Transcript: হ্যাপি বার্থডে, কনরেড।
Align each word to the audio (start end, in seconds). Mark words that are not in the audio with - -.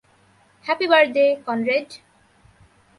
হ্যাপি 0.65 0.85
বার্থডে, 0.91 1.25
কনরেড। 1.45 1.89